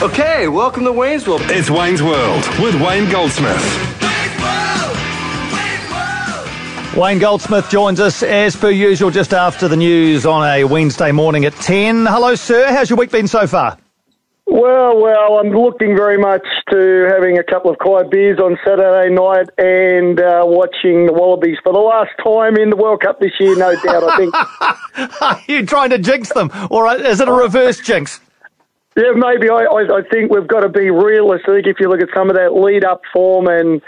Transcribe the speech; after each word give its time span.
Okay, 0.00 0.46
welcome 0.46 0.84
to 0.84 0.92
Wayne's 0.92 1.26
World. 1.26 1.40
It's 1.46 1.68
Wayne's 1.68 2.00
World 2.00 2.46
with 2.60 2.80
Wayne 2.80 3.10
Goldsmith. 3.10 3.60
Wayne 6.96 7.18
Goldsmith 7.18 7.68
joins 7.68 7.98
us 7.98 8.22
as 8.22 8.54
per 8.54 8.70
usual 8.70 9.10
just 9.10 9.34
after 9.34 9.66
the 9.66 9.76
news 9.76 10.24
on 10.24 10.48
a 10.48 10.62
Wednesday 10.62 11.10
morning 11.10 11.46
at 11.46 11.54
10. 11.54 12.06
Hello, 12.06 12.36
sir. 12.36 12.68
How's 12.68 12.88
your 12.88 12.96
week 12.96 13.10
been 13.10 13.26
so 13.26 13.48
far? 13.48 13.76
Well, 14.46 15.02
well, 15.02 15.40
I'm 15.40 15.50
looking 15.50 15.96
very 15.96 16.16
much 16.16 16.46
to 16.70 17.08
having 17.10 17.38
a 17.38 17.42
couple 17.42 17.68
of 17.68 17.78
quiet 17.78 18.08
beers 18.08 18.38
on 18.38 18.56
Saturday 18.64 19.12
night 19.12 19.48
and 19.58 20.20
uh, 20.20 20.44
watching 20.46 21.06
the 21.06 21.12
Wallabies 21.12 21.58
for 21.64 21.72
the 21.72 21.80
last 21.80 22.12
time 22.22 22.56
in 22.56 22.70
the 22.70 22.76
World 22.76 23.00
Cup 23.00 23.18
this 23.18 23.32
year, 23.40 23.56
no 23.56 23.74
doubt, 23.82 24.04
I 24.04 24.16
think. 24.16 25.20
Are 25.22 25.40
you 25.48 25.66
trying 25.66 25.90
to 25.90 25.98
jinx 25.98 26.32
them, 26.32 26.52
or 26.70 26.86
is 26.94 27.20
it 27.20 27.26
a 27.26 27.32
reverse 27.32 27.80
jinx? 27.80 28.20
Yeah, 28.96 29.12
maybe. 29.14 29.48
I, 29.48 29.64
I, 29.64 29.98
I 29.98 30.02
think 30.10 30.32
we've 30.32 30.48
got 30.48 30.60
to 30.60 30.68
be 30.68 30.90
realistic. 30.90 31.66
If 31.66 31.76
you 31.80 31.88
look 31.88 32.02
at 32.02 32.08
some 32.14 32.30
of 32.30 32.36
that 32.36 32.54
lead 32.54 32.84
up 32.84 33.02
form 33.12 33.46
and 33.46 33.80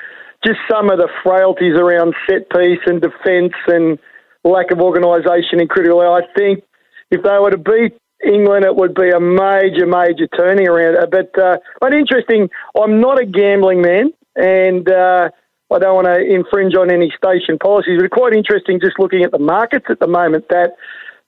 just 0.45 0.59
some 0.71 0.91
of 0.91 0.99
the 0.99 1.09
frailties 1.23 1.77
around 1.77 2.15
set 2.29 2.49
piece 2.51 2.81
and 2.87 3.01
defence 3.01 3.55
and 3.67 3.99
lack 4.45 4.71
of 4.71 4.81
organisation 4.81 5.61
in 5.61 5.69
critical, 5.69 6.01
I 6.01 6.23
think 6.37 6.63
if 7.11 7.23
they 7.23 7.39
were 7.39 7.51
to 7.51 7.59
beat 7.59 7.99
England, 8.25 8.65
it 8.65 8.77
would 8.77 8.95
be 8.95 9.11
a 9.11 9.21
major, 9.21 9.87
major 9.87 10.29
turning 10.39 10.69
around. 10.69 10.97
But 11.11 11.37
uh, 11.39 11.57
but 11.81 11.93
interesting. 11.93 12.49
I'm 12.81 13.01
not 13.01 13.21
a 13.21 13.27
gambling 13.27 13.83
man, 13.83 14.13
and 14.37 14.89
uh, 14.89 15.31
I 15.73 15.79
don't 15.79 15.95
want 15.95 16.07
to 16.07 16.21
infringe 16.21 16.75
on 16.75 16.93
any 16.93 17.13
station 17.17 17.59
policies. 17.59 18.01
But 18.01 18.11
quite 18.11 18.35
interesting, 18.35 18.81
just 18.81 18.99
looking 18.99 19.25
at 19.25 19.31
the 19.33 19.39
markets 19.39 19.87
at 19.89 19.99
the 19.99 20.07
moment. 20.07 20.47
That 20.51 20.77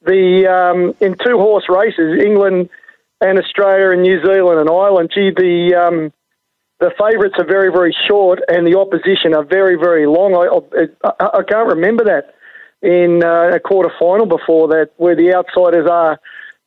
the 0.05 0.47
um, 0.47 0.95
in 1.01 1.17
two 1.25 1.39
horse 1.39 1.65
races, 1.69 2.23
England 2.23 2.69
and 3.23 3.39
Australia 3.39 3.91
and 3.91 4.03
New 4.03 4.21
Zealand 4.23 4.61
and 4.61 4.69
Ireland. 4.69 5.11
Gee, 5.15 5.31
the 5.31 5.75
um, 5.75 6.13
the 6.81 6.91
favourites 6.99 7.37
are 7.39 7.47
very 7.47 7.71
very 7.71 7.95
short, 8.09 8.41
and 8.49 8.67
the 8.67 8.79
opposition 8.79 9.35
are 9.35 9.45
very 9.45 9.77
very 9.77 10.07
long. 10.07 10.35
I, 10.35 11.09
I, 11.09 11.39
I 11.39 11.43
can't 11.49 11.69
remember 11.69 12.05
that 12.05 12.35
in 12.83 13.23
uh, 13.25 13.55
a 13.55 13.61
quarter 13.61 13.91
final 13.99 14.27
before 14.27 14.69
that, 14.69 14.91
where 14.97 15.17
the 15.17 15.35
outsiders 15.35 15.89
are. 15.89 16.21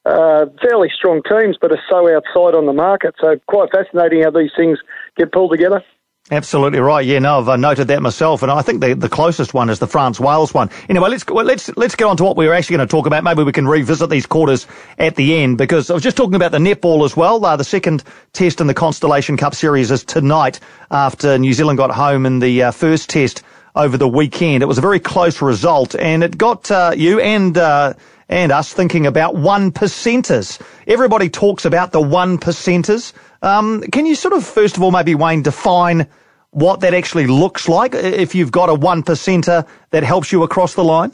Uh, 0.08 0.46
fairly 0.62 0.88
strong 0.96 1.20
teams, 1.28 1.58
but 1.60 1.72
are 1.72 1.82
so 1.90 2.06
outside 2.16 2.54
on 2.54 2.68
the 2.68 2.74
market. 2.74 3.16
So 3.20 3.40
quite 3.48 3.72
fascinating 3.72 4.22
how 4.22 4.30
these 4.30 4.52
things 4.56 4.78
get 5.18 5.32
pulled 5.32 5.50
together. 5.50 5.84
Absolutely 6.32 6.80
right. 6.80 7.06
Yeah, 7.06 7.20
no, 7.20 7.38
I've 7.38 7.50
uh, 7.50 7.56
noted 7.56 7.88
that 7.90 8.02
myself, 8.02 8.42
and 8.42 8.52
I 8.52 8.64
think 8.64 8.82
the, 8.82 8.96
the 8.96 9.10
closest 9.10 9.54
one 9.54 9.70
is 9.70 9.78
the 9.78 9.86
France 9.86 10.20
Wales 10.20 10.56
one. 10.56 10.72
Anyway, 10.90 11.08
let's 11.08 11.24
well, 11.28 11.46
let's 11.46 11.70
let's 11.78 11.94
get 11.94 12.06
on 12.06 12.18
to 12.18 12.24
what 12.24 12.36
we 12.36 12.48
were 12.48 12.54
actually 12.56 12.78
going 12.78 12.88
to 12.88 12.92
talk 12.92 13.06
about. 13.06 13.24
Maybe 13.24 13.44
we 13.44 13.52
can 13.52 13.68
revisit 13.68 14.10
these 14.10 14.26
quarters 14.26 14.66
at 14.98 15.16
the 15.18 15.36
end 15.36 15.60
because 15.60 15.92
I 15.92 15.94
was 15.94 16.02
just 16.02 16.18
talking 16.18 16.34
about 16.34 16.52
the 16.52 16.58
netball 16.58 17.06
as 17.06 17.16
well. 17.16 17.46
Uh, 17.46 17.56
the 17.58 17.64
second 17.64 18.04
test 18.34 18.60
in 18.60 18.66
the 18.66 18.74
Constellation 18.74 19.38
Cup 19.38 19.54
series 19.54 19.92
is 19.92 20.04
tonight 20.04 20.60
after 20.90 21.38
New 21.38 21.54
Zealand 21.54 21.78
got 21.78 21.92
home 21.92 22.26
in 22.26 22.40
the 22.40 22.64
uh, 22.64 22.72
first 22.72 23.08
test 23.12 23.44
over 23.76 23.96
the 23.96 24.08
weekend. 24.08 24.64
It 24.64 24.66
was 24.66 24.80
a 24.80 24.82
very 24.82 25.00
close 25.00 25.44
result, 25.44 25.96
and 25.96 26.24
it 26.24 26.40
got 26.40 26.72
uh, 26.72 26.94
you 26.98 27.20
and 27.20 27.56
uh, 27.56 27.94
and 28.30 28.52
us 28.52 28.74
thinking 28.74 29.06
about 29.06 29.36
one 29.36 29.72
percenters. 29.72 30.60
Everybody 30.88 31.30
talks 31.30 31.66
about 31.66 31.92
the 31.92 32.02
one 32.02 32.40
percenters. 32.40 33.14
Um, 33.44 33.82
can 33.92 34.08
you 34.08 34.16
sort 34.16 34.34
of, 34.34 34.44
first 34.44 34.76
of 34.76 34.82
all, 34.82 34.90
maybe 34.90 35.14
Wayne, 35.14 35.44
define 35.44 36.08
what 36.56 36.80
that 36.80 36.94
actually 36.94 37.28
looks 37.28 37.68
like 37.68 37.94
if 37.94 38.34
you've 38.34 38.52
got 38.52 38.70
a 38.70 38.74
one 38.74 39.04
percenter 39.04 39.68
that 39.90 40.04
helps 40.04 40.32
you 40.32 40.44
across 40.44 40.74
the 40.74 40.84
line? 40.86 41.12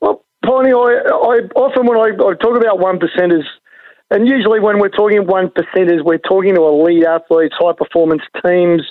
Well, 0.00 0.24
Pony, 0.46 0.70
I, 0.70 1.02
I 1.10 1.36
often 1.58 1.84
when 1.84 1.98
I, 1.98 2.14
I 2.14 2.34
talk 2.34 2.56
about 2.56 2.78
one 2.78 3.00
percenters, 3.00 3.42
and 4.12 4.28
usually 4.28 4.60
when 4.60 4.78
we're 4.78 4.90
talking 4.90 5.26
one 5.26 5.48
percenters, 5.48 6.04
we're 6.04 6.18
talking 6.18 6.54
to 6.54 6.62
elite 6.62 7.04
athletes, 7.04 7.56
high 7.58 7.72
performance 7.76 8.22
teams, 8.46 8.82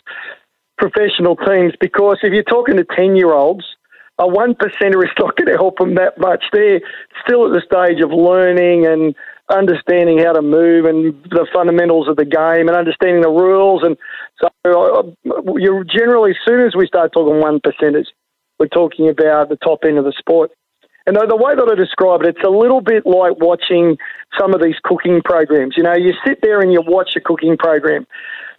professional 0.78 1.38
teams. 1.38 1.72
Because 1.80 2.18
if 2.22 2.34
you're 2.34 2.44
talking 2.44 2.76
to 2.76 2.84
ten 2.84 3.16
year 3.16 3.32
olds, 3.32 3.64
a 4.20 4.28
one 4.28 4.56
percenter 4.56 5.02
is 5.06 5.12
not 5.18 5.38
going 5.38 5.48
to 5.48 5.58
help 5.58 5.78
them 5.78 5.96
that 5.96 6.18
much. 6.18 6.44
They're 6.52 6.82
still 7.26 7.46
at 7.48 7.54
the 7.54 7.64
stage 7.66 8.04
of 8.04 8.12
learning 8.12 8.88
and 8.88 9.16
understanding 9.50 10.20
how 10.20 10.34
to 10.34 10.42
move 10.42 10.86
and 10.86 11.14
the 11.30 11.48
fundamentals 11.54 12.08
of 12.08 12.16
the 12.16 12.26
game 12.26 12.68
and 12.68 12.76
understanding 12.76 13.22
the 13.22 13.30
rules. 13.30 13.84
And 13.84 13.98
so 14.66 15.16
uh, 15.26 15.52
you're 15.58 15.84
generally, 15.84 16.32
as 16.32 16.38
soon 16.46 16.62
as 16.62 16.76
we 16.76 16.88
start 16.88 17.12
talking 17.14 17.40
one 17.40 17.60
percenters, 17.60 18.08
we're 18.60 18.68
talking 18.68 19.10
about 19.10 19.50
the 19.50 19.58
top 19.58 19.80
end 19.86 19.98
of 19.98 20.06
the 20.06 20.14
sport. 20.18 20.52
And 21.06 21.18
the 21.18 21.36
way 21.36 21.54
that 21.54 21.70
I 21.70 21.76
describe 21.76 22.22
it, 22.22 22.38
it's 22.38 22.48
a 22.48 22.50
little 22.50 22.80
bit 22.80 23.06
like 23.06 23.36
watching 23.40 23.98
some 24.40 24.54
of 24.54 24.64
these 24.64 24.80
cooking 24.84 25.22
programs. 25.24 25.76
You 25.76 25.84
know, 25.84 25.96
you 25.96 26.14
sit 26.26 26.40
there 26.42 26.62
and 26.62 26.72
you 26.72 26.82
watch 26.82 27.12
a 27.18 27.20
cooking 27.20 27.58
program 27.58 28.08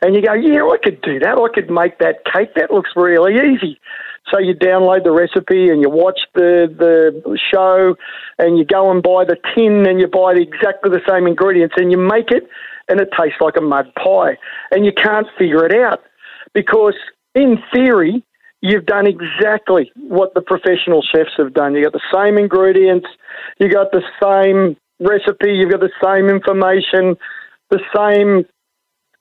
and 0.03 0.15
you 0.15 0.21
go, 0.21 0.35
yeah, 0.35 0.61
I 0.61 0.77
could 0.77 1.01
do 1.01 1.19
that. 1.21 1.39
I 1.39 1.49
could 1.55 1.71
make 1.71 1.99
that 2.01 2.21
cake. 2.31 2.55
That 2.57 2.71
looks 2.71 2.91
really 2.97 3.33
easy. 3.33 3.81
So 4.31 4.39
you 4.39 4.55
download 4.55 5.05
the 5.05 5.13
recipe 5.13 5.71
and 5.71 5.81
you 5.81 5.89
watch 5.89 6.21
the, 6.35 6.69
the 6.69 7.39
show 7.53 7.97
and 8.39 8.59
you 8.59 8.65
go 8.67 8.91
and 8.91 9.03
buy 9.03 9.25
the 9.25 9.37
tin 9.55 9.87
and 9.89 9.99
you 9.99 10.07
buy 10.07 10.35
exactly 10.37 10.91
the 10.91 11.01
same 11.09 11.27
ingredients 11.27 11.77
and 11.79 11.91
you 11.91 11.97
make 11.97 12.31
it 12.31 12.49
and 12.89 13.01
it 13.01 13.09
tastes 13.19 13.41
like 13.41 13.57
a 13.57 13.61
mud 13.61 13.93
pie. 13.95 14.37
And 14.71 14.85
you 14.85 14.93
can't 14.93 15.27
figure 15.39 15.65
it 15.65 15.75
out 15.75 16.03
because 16.53 16.95
in 17.35 17.59
theory, 17.73 18.25
you've 18.61 18.87
done 18.87 19.07
exactly 19.07 19.93
what 19.97 20.35
the 20.35 20.41
professional 20.41 21.03
chefs 21.03 21.33
have 21.37 21.55
done. 21.55 21.75
You've 21.75 21.85
got 21.85 21.93
the 21.93 22.15
same 22.15 22.39
ingredients, 22.39 23.09
you've 23.59 23.73
got 23.73 23.93
the 23.93 24.03
same 24.23 24.77
recipe, 25.01 25.53
you've 25.53 25.71
got 25.71 25.81
the 25.81 25.93
same 26.03 26.29
information, 26.29 27.17
the 27.71 27.81
same 27.95 28.45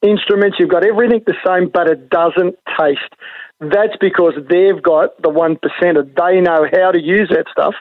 instruments, 0.02 0.58
you've 0.60 0.70
got 0.70 0.86
everything 0.86 1.22
the 1.26 1.36
same, 1.46 1.70
but 1.74 1.90
it 1.90 2.10
doesn't 2.10 2.56
taste 2.80 3.16
that's 3.72 3.96
because 4.00 4.34
they've 4.50 4.82
got 4.82 5.22
the 5.22 5.30
one. 5.30 5.58
They 5.62 6.42
know 6.42 6.68
how 6.72 6.92
to 6.92 7.02
use 7.02 7.30
that 7.30 7.46
stuff 7.52 7.76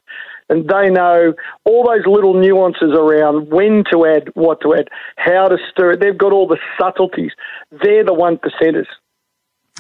and 0.52 0.68
they 0.68 0.90
know 0.90 1.32
all 1.64 1.86
those 1.86 2.06
little 2.06 2.34
nuances 2.34 2.92
around 2.92 3.50
when 3.50 3.84
to 3.90 4.04
add, 4.04 4.28
what 4.34 4.60
to 4.60 4.74
add, 4.74 4.88
how 5.16 5.48
to 5.48 5.56
stir 5.70 5.92
it. 5.92 6.00
They've 6.00 6.16
got 6.16 6.32
all 6.32 6.46
the 6.46 6.58
subtleties. 6.78 7.32
They're 7.70 8.04
the 8.04 8.12
one 8.12 8.38
percenters. 8.38 8.86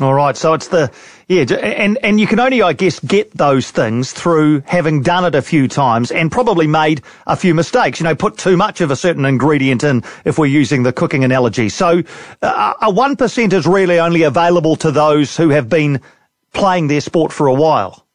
All 0.00 0.14
right, 0.14 0.34
so 0.34 0.54
it's 0.54 0.68
the 0.68 0.90
yeah, 1.28 1.42
and 1.42 1.98
and 2.02 2.18
you 2.18 2.26
can 2.26 2.40
only, 2.40 2.62
I 2.62 2.72
guess, 2.72 2.98
get 2.98 3.30
those 3.32 3.70
things 3.70 4.10
through 4.10 4.62
having 4.66 5.02
done 5.02 5.26
it 5.26 5.34
a 5.34 5.42
few 5.42 5.68
times 5.68 6.10
and 6.10 6.32
probably 6.32 6.66
made 6.66 7.02
a 7.26 7.36
few 7.36 7.54
mistakes. 7.54 8.00
You 8.00 8.04
know, 8.04 8.14
put 8.14 8.38
too 8.38 8.56
much 8.56 8.80
of 8.80 8.90
a 8.90 8.96
certain 8.96 9.26
ingredient 9.26 9.84
in, 9.84 10.02
if 10.24 10.38
we're 10.38 10.46
using 10.46 10.82
the 10.82 10.94
cooking 10.94 11.24
analogy. 11.24 11.68
So, 11.68 12.02
uh, 12.40 12.72
a 12.80 12.90
one 12.90 13.16
percent 13.16 13.52
is 13.52 13.66
really 13.66 14.00
only 14.00 14.22
available 14.22 14.76
to 14.76 14.90
those 14.90 15.36
who 15.36 15.50
have 15.50 15.68
been 15.68 16.00
playing 16.54 16.86
their 16.86 17.02
sport 17.02 17.30
for 17.30 17.48
a 17.48 17.54
while. 17.54 18.06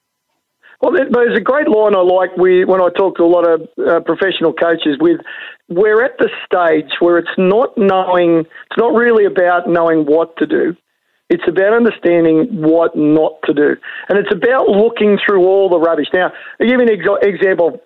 Well, 0.82 0.92
there's 0.92 1.38
a 1.38 1.42
great 1.42 1.68
line 1.68 1.96
I 1.96 2.02
like 2.02 2.38
when 2.38 2.82
I 2.82 2.90
talk 2.96 3.18
to 3.18 3.24
a 3.24 3.26
lot 3.26 3.50
of 3.50 3.62
uh, 3.80 4.00
professional 4.02 4.54
coaches. 4.54 4.98
With 5.00 5.22
we're 5.70 6.04
at 6.04 6.18
the 6.20 6.30
stage 6.46 6.92
where 7.00 7.18
it's 7.18 7.28
not 7.38 7.76
knowing, 7.78 8.42
it's 8.42 8.78
not 8.78 8.94
really 8.94 9.26
about 9.26 9.68
knowing 9.68 10.06
what 10.06 10.38
to 10.38 10.46
do 10.46 10.78
it's 11.30 11.44
about 11.48 11.74
understanding 11.74 12.48
what 12.62 12.96
not 12.96 13.34
to 13.46 13.54
do. 13.54 13.76
And 14.08 14.18
it's 14.18 14.32
about 14.32 14.70
looking 14.70 15.18
through 15.24 15.46
all 15.46 15.70
the 15.70 15.80
rubbish. 15.80 16.08
Now, 16.14 16.32
I'll 16.60 16.68
give 16.68 16.80
you 16.80 16.88
an 16.88 16.90
ex- 16.90 17.26
example. 17.28 17.82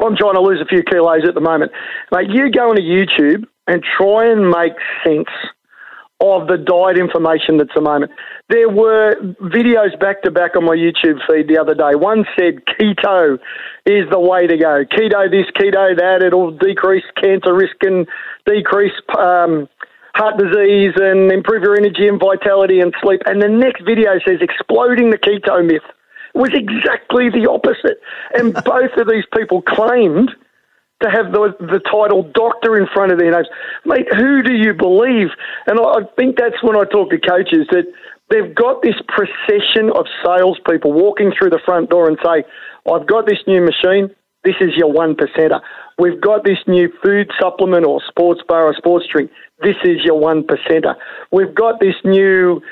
I'm 0.00 0.16
trying 0.16 0.34
to 0.34 0.40
lose 0.40 0.60
a 0.60 0.66
few 0.66 0.82
kilos 0.82 1.26
at 1.26 1.34
the 1.34 1.40
moment. 1.40 1.72
Like, 2.10 2.26
you 2.30 2.50
go 2.50 2.70
into 2.70 2.82
YouTube 2.82 3.44
and 3.66 3.82
try 3.82 4.30
and 4.30 4.50
make 4.50 4.72
sense 5.04 5.28
of 6.20 6.48
the 6.48 6.56
diet 6.56 6.96
information 6.96 7.58
that's 7.58 7.70
at 7.70 7.74
the 7.76 7.82
moment. 7.82 8.10
There 8.48 8.68
were 8.68 9.16
videos 9.52 9.98
back 10.00 10.22
to 10.22 10.30
back 10.30 10.56
on 10.56 10.64
my 10.64 10.74
YouTube 10.74 11.20
feed 11.28 11.48
the 11.48 11.60
other 11.60 11.74
day. 11.74 11.92
One 11.92 12.24
said 12.38 12.64
keto 12.64 13.38
is 13.84 14.08
the 14.10 14.20
way 14.20 14.46
to 14.46 14.56
go. 14.56 14.84
Keto 14.88 15.30
this, 15.30 15.46
keto 15.52 15.96
that. 15.96 16.22
It'll 16.24 16.56
decrease 16.56 17.04
cancer 17.20 17.54
risk 17.54 17.76
and 17.82 18.06
decrease 18.46 18.96
um, 19.18 19.68
heart 20.16 20.38
disease 20.38 20.94
and 20.96 21.30
improve 21.30 21.62
your 21.62 21.76
energy 21.76 22.08
and 22.08 22.18
vitality 22.18 22.80
and 22.80 22.94
sleep. 23.02 23.20
And 23.26 23.42
the 23.42 23.48
next 23.48 23.84
video 23.84 24.16
says 24.26 24.40
exploding 24.40 25.10
the 25.10 25.18
keto 25.18 25.60
myth. 25.60 25.84
It 26.34 26.38
was 26.38 26.52
exactly 26.54 27.28
the 27.28 27.44
opposite. 27.50 28.00
And 28.32 28.54
both 28.64 28.96
of 28.96 29.08
these 29.08 29.24
people 29.36 29.60
claimed 29.60 30.30
to 31.02 31.10
have 31.10 31.32
the, 31.32 31.52
the 31.60 31.80
title 31.80 32.24
doctor 32.34 32.76
in 32.76 32.86
front 32.92 33.12
of 33.12 33.18
their 33.18 33.30
names. 33.30 33.48
Mate, 33.84 34.08
who 34.16 34.42
do 34.42 34.54
you 34.54 34.72
believe? 34.72 35.28
And 35.66 35.78
I, 35.78 35.82
I 35.82 36.00
think 36.16 36.36
that's 36.36 36.62
when 36.62 36.76
I 36.76 36.84
talk 36.84 37.10
to 37.10 37.18
coaches 37.20 37.68
that 37.70 37.84
they've 38.30 38.54
got 38.54 38.82
this 38.82 38.96
procession 39.08 39.92
of 39.94 40.06
salespeople 40.24 40.92
walking 40.92 41.32
through 41.36 41.50
the 41.50 41.60
front 41.64 41.90
door 41.90 42.08
and 42.08 42.16
say, 42.24 42.44
I've 42.90 43.06
got 43.06 43.26
this 43.26 43.40
new 43.46 43.60
machine. 43.60 44.14
This 44.44 44.56
is 44.60 44.76
your 44.76 44.92
one 44.92 45.16
percenter. 45.16 45.60
We've 45.98 46.20
got 46.20 46.44
this 46.44 46.58
new 46.68 46.88
food 47.04 47.30
supplement 47.40 47.84
or 47.84 48.00
sports 48.08 48.40
bar 48.46 48.66
or 48.66 48.74
sports 48.74 49.06
drink. 49.12 49.30
This 49.62 49.76
is 49.84 50.04
your 50.04 50.18
one 50.18 50.44
percenter. 50.44 50.94
We've 51.32 51.54
got 51.54 51.80
this 51.80 51.94
new 52.04 52.62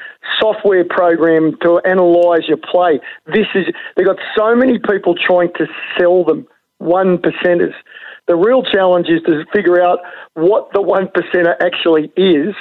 software 0.41 0.85
program 0.85 1.57
to 1.63 1.81
analyze 1.85 2.47
your 2.47 2.59
play. 2.59 3.01
This 3.27 3.47
is, 3.55 3.67
they've 3.97 4.07
got 4.07 4.19
so 4.37 4.55
many 4.55 4.79
people 4.79 5.15
trying 5.17 5.53
to 5.57 5.67
sell 5.99 6.25
them 6.25 6.47
one 6.79 7.19
percenters. 7.19 7.75
The 8.27 8.37
real 8.37 8.63
challenge 8.63 9.09
is 9.09 9.23
to 9.27 9.45
figure 9.53 9.83
out 9.83 9.99
what 10.35 10.73
the 10.73 10.81
one 10.81 11.09
percenter 11.09 11.55
actually 11.61 12.11
is 12.17 12.55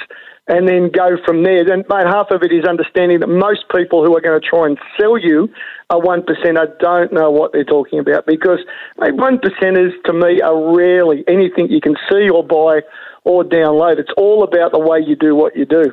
and 0.46 0.68
then 0.68 0.90
go 0.90 1.16
from 1.24 1.42
there. 1.42 1.60
And 1.60 1.84
mate, 1.88 2.06
half 2.06 2.30
of 2.30 2.42
it 2.42 2.52
is 2.52 2.64
understanding 2.68 3.20
that 3.20 3.28
most 3.28 3.64
people 3.74 4.04
who 4.04 4.14
are 4.14 4.20
going 4.20 4.38
to 4.38 4.46
try 4.46 4.66
and 4.66 4.78
sell 5.00 5.16
you 5.16 5.48
a 5.90 5.98
one 5.98 6.22
percenter 6.22 6.78
don't 6.78 7.12
know 7.12 7.30
what 7.30 7.52
they're 7.52 7.64
talking 7.64 7.98
about 7.98 8.26
because 8.26 8.58
mate, 8.98 9.14
one 9.14 9.38
percenters 9.38 9.92
to 10.04 10.12
me 10.12 10.40
are 10.42 10.76
rarely 10.76 11.24
anything 11.28 11.70
you 11.70 11.80
can 11.80 11.96
see 12.10 12.28
or 12.28 12.44
buy 12.44 12.80
or 13.24 13.42
download. 13.42 13.98
It's 13.98 14.12
all 14.16 14.44
about 14.44 14.72
the 14.72 14.78
way 14.78 15.00
you 15.00 15.16
do 15.16 15.34
what 15.34 15.56
you 15.56 15.64
do. 15.64 15.92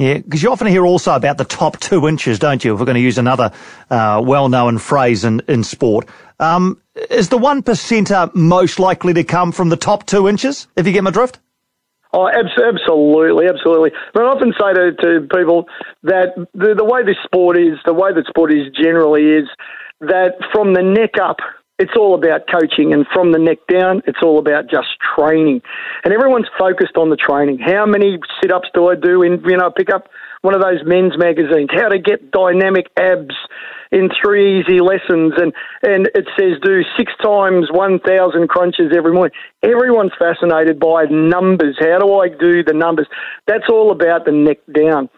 Yeah, 0.00 0.16
because 0.16 0.42
you 0.42 0.50
often 0.50 0.66
hear 0.66 0.86
also 0.86 1.14
about 1.14 1.36
the 1.36 1.44
top 1.44 1.78
two 1.78 2.08
inches, 2.08 2.38
don't 2.38 2.64
you? 2.64 2.72
If 2.72 2.80
we're 2.80 2.86
going 2.86 2.94
to 2.94 3.02
use 3.02 3.18
another 3.18 3.52
uh, 3.90 4.22
well-known 4.24 4.78
phrase 4.78 5.26
in, 5.26 5.42
in 5.46 5.62
sport. 5.62 6.08
Um, 6.38 6.80
is 7.10 7.28
the 7.28 7.36
one 7.36 7.62
percenter 7.62 8.34
most 8.34 8.78
likely 8.78 9.12
to 9.12 9.24
come 9.24 9.52
from 9.52 9.68
the 9.68 9.76
top 9.76 10.06
two 10.06 10.26
inches, 10.26 10.68
if 10.74 10.86
you 10.86 10.94
get 10.94 11.04
my 11.04 11.10
drift? 11.10 11.38
Oh, 12.14 12.26
absolutely, 12.26 13.46
absolutely. 13.46 13.90
But 14.14 14.22
I 14.22 14.26
often 14.28 14.54
say 14.58 14.72
to, 14.72 14.92
to 15.02 15.28
people 15.36 15.66
that 16.04 16.34
the, 16.54 16.74
the 16.74 16.84
way 16.84 17.04
this 17.04 17.18
sport 17.22 17.58
is, 17.58 17.76
the 17.84 17.92
way 17.92 18.14
that 18.14 18.24
sport 18.26 18.54
is 18.54 18.72
generally 18.72 19.24
is 19.24 19.50
that 20.00 20.36
from 20.50 20.72
the 20.72 20.82
neck 20.82 21.20
up, 21.22 21.36
it's 21.80 21.96
all 21.96 22.14
about 22.14 22.42
coaching, 22.46 22.92
and 22.92 23.06
from 23.12 23.32
the 23.32 23.38
neck 23.38 23.58
down, 23.66 24.02
it's 24.06 24.18
all 24.22 24.38
about 24.38 24.68
just 24.70 24.88
training. 25.16 25.62
And 26.04 26.12
everyone's 26.12 26.48
focused 26.58 26.96
on 26.96 27.08
the 27.08 27.16
training. 27.16 27.58
How 27.58 27.86
many 27.86 28.18
sit 28.40 28.52
ups 28.52 28.68
do 28.74 28.88
I 28.88 28.96
do 28.96 29.22
in, 29.22 29.42
you 29.48 29.56
know, 29.56 29.70
pick 29.70 29.88
up 29.88 30.10
one 30.42 30.54
of 30.54 30.60
those 30.60 30.84
men's 30.84 31.16
magazines, 31.16 31.70
how 31.72 31.88
to 31.88 31.98
get 31.98 32.30
dynamic 32.30 32.86
abs 32.98 33.34
in 33.92 34.08
three 34.22 34.60
easy 34.60 34.80
lessons, 34.80 35.34
and, 35.36 35.52
and 35.82 36.08
it 36.14 36.28
says 36.38 36.60
do 36.62 36.82
six 36.96 37.12
times 37.24 37.68
1,000 37.72 38.48
crunches 38.48 38.92
every 38.96 39.12
morning. 39.12 39.32
Everyone's 39.62 40.12
fascinated 40.18 40.78
by 40.78 41.04
numbers. 41.10 41.76
How 41.80 41.98
do 41.98 42.14
I 42.20 42.28
do 42.28 42.62
the 42.62 42.74
numbers? 42.74 43.08
That's 43.46 43.64
all 43.70 43.90
about 43.90 44.26
the 44.26 44.32
neck 44.32 44.58
down. 44.72 45.08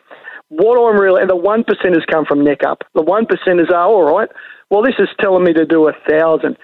What 0.54 0.76
I'm 0.76 1.00
really, 1.00 1.22
and 1.22 1.30
the 1.30 1.36
one 1.36 1.64
percenters 1.64 2.06
come 2.10 2.26
from 2.26 2.44
neck 2.44 2.62
up. 2.62 2.84
The 2.94 3.00
one 3.00 3.24
percenters 3.24 3.70
are 3.70 3.86
all 3.86 4.04
right. 4.04 4.28
Well, 4.68 4.82
this 4.82 4.96
is 4.98 5.08
telling 5.18 5.44
me 5.44 5.54
to 5.54 5.64
do 5.64 5.88
a 5.88 5.92
thousand. 6.06 6.58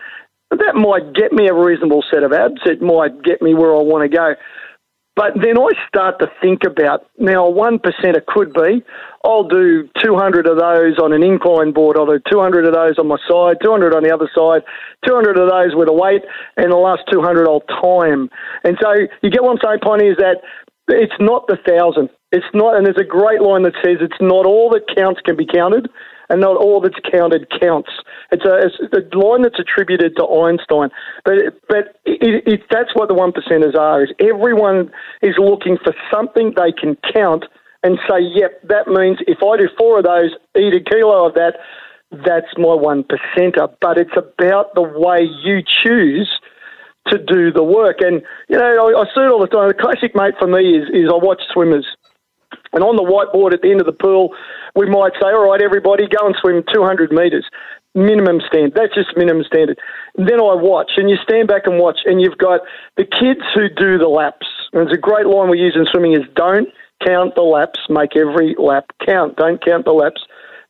That 0.51 0.75
might 0.75 1.15
get 1.15 1.33
me 1.33 1.49
a 1.49 1.55
reasonable 1.55 2.05
set 2.13 2.23
of 2.23 2.35
abs. 2.35 2.61
It 2.67 2.83
might 2.83 3.23
get 3.23 3.41
me 3.41 3.55
where 3.55 3.75
I 3.75 3.81
want 3.81 4.11
to 4.11 4.15
go. 4.15 4.35
But 5.17 5.33
then 5.43 5.59
I 5.59 5.71
start 5.89 6.21
to 6.21 6.31
think 6.41 6.63
about 6.65 7.07
now, 7.19 7.49
one 7.49 7.81
percenter 7.81 8.25
could 8.25 8.53
be 8.53 8.85
I'll 9.25 9.49
do 9.49 9.89
200 10.01 10.47
of 10.47 10.59
those 10.59 10.97
on 11.03 11.13
an 11.13 11.25
incline 11.25 11.73
board, 11.73 11.97
I'll 11.99 12.07
do 12.07 12.21
200 12.31 12.67
of 12.67 12.75
those 12.75 12.99
on 12.99 13.09
my 13.09 13.17
side, 13.29 13.57
200 13.61 13.97
on 13.97 14.05
the 14.05 14.15
other 14.15 14.31
side, 14.33 14.63
200 15.09 15.37
of 15.39 15.51
those 15.51 15.75
with 15.75 15.89
a 15.89 15.93
weight, 15.93 16.23
and 16.57 16.71
the 16.71 16.77
last 16.77 17.03
200 17.11 17.49
I'll 17.49 17.67
time. 17.83 18.31
And 18.63 18.79
so 18.81 18.95
you 19.21 19.31
get 19.31 19.43
what 19.43 19.59
I'm 19.59 19.59
saying, 19.65 19.81
Piney, 19.83 20.07
is 20.07 20.19
that 20.19 20.39
it's 20.89 21.19
not 21.21 21.47
the 21.47 21.59
thousand. 21.67 22.11
It's 22.33 22.47
not, 22.53 22.77
and 22.77 22.87
there's 22.87 23.01
a 23.01 23.05
great 23.05 23.41
line 23.41 23.63
that 23.63 23.75
says 23.83 23.99
it's 24.01 24.21
not 24.21 24.47
all 24.47 24.71
that 24.71 24.85
counts 24.95 25.21
can 25.25 25.37
be 25.37 25.47
counted 25.47 25.89
and 26.29 26.41
not 26.41 26.57
all 26.57 26.81
that's 26.81 26.99
counted 27.11 27.49
counts. 27.61 27.91
It's 28.31 28.45
a, 28.45 28.59
it's 28.59 28.93
a 28.93 29.17
line 29.17 29.43
that's 29.43 29.59
attributed 29.59 30.17
to 30.17 30.25
Einstein, 30.25 30.91
but 31.25 31.35
but 31.69 31.97
it, 32.05 32.45
it, 32.47 32.61
that's 32.71 32.95
what 32.95 33.09
the 33.09 33.15
one 33.15 33.33
percenters 33.33 33.77
are. 33.77 34.05
Is 34.05 34.11
everyone 34.21 34.91
is 35.23 35.37
looking 35.39 35.79
for 35.83 35.95
something 36.13 36.53
they 36.57 36.73
can 36.73 36.97
count 37.15 37.45
and 37.83 37.99
say, 38.09 38.21
yep, 38.21 38.61
that 38.69 38.89
means 38.89 39.19
if 39.27 39.39
I 39.43 39.57
do 39.57 39.69
four 39.79 39.99
of 39.99 40.05
those, 40.05 40.33
eat 40.57 40.75
a 40.75 40.85
kilo 40.85 41.29
of 41.29 41.35
that, 41.35 41.55
that's 42.11 42.53
my 42.59 42.75
one 42.75 43.05
percenter. 43.05 43.73
But 43.81 43.99
it's 43.99 44.17
about 44.17 44.75
the 44.75 44.83
way 44.83 45.23
you 45.45 45.63
choose 45.85 46.29
to 47.09 47.19
do 47.19 47.53
the 47.53 47.63
work. 47.63 48.01
And, 48.01 48.23
you 48.49 48.59
know, 48.59 48.89
I, 48.89 49.01
I 49.01 49.05
see 49.15 49.23
it 49.23 49.31
all 49.31 49.41
the 49.41 49.47
time. 49.47 49.69
The 49.69 49.75
classic 49.75 50.15
mate 50.15 50.35
for 50.39 50.47
me 50.47 50.77
is, 50.77 50.89
is 50.93 51.09
I 51.09 51.17
watch 51.17 51.41
swimmers. 51.53 51.87
And 52.73 52.85
on 52.85 52.97
the 52.97 53.05
whiteboard 53.05 53.55
at 53.55 53.63
the 53.63 53.71
end 53.71 53.81
of 53.81 53.87
the 53.87 53.97
pool, 53.97 54.35
we 54.75 54.87
might 54.87 55.13
say, 55.21 55.29
all 55.29 55.49
right, 55.49 55.63
everybody, 55.63 56.07
go 56.07 56.27
and 56.27 56.37
swim 56.41 56.63
200 56.73 57.13
metres. 57.13 57.47
Minimum 57.95 58.41
standard. 58.47 58.75
That's 58.75 58.95
just 58.95 59.17
minimum 59.17 59.45
standard. 59.45 59.79
And 60.17 60.29
then 60.29 60.41
I 60.41 60.55
watch, 60.55 60.93
and 60.97 61.09
you 61.09 61.17
stand 61.17 61.49
back 61.49 61.63
and 61.65 61.79
watch, 61.79 62.01
and 62.05 62.21
you've 62.21 62.39
got 62.39 62.61
the 62.97 63.05
kids 63.05 63.41
who 63.55 63.69
do 63.69 63.99
the 63.99 64.09
laps. 64.09 64.47
And 64.73 64.83
it's 64.83 64.93
a 64.93 65.01
great 65.01 65.27
line 65.27 65.49
we 65.49 65.59
use 65.59 65.75
in 65.75 65.87
swimming 65.91 66.13
is 66.13 66.29
don't 66.35 66.69
count 67.05 67.35
the 67.35 67.43
laps, 67.43 67.81
make 67.89 68.17
every 68.17 68.55
lap 68.59 68.93
count. 69.05 69.37
Don't 69.37 69.65
count 69.65 69.85
the 69.85 69.93
laps, 69.93 70.23